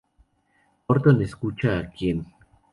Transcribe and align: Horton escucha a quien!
Horton 0.87 1.21
escucha 1.21 1.77
a 1.77 1.89
quien! 1.91 2.17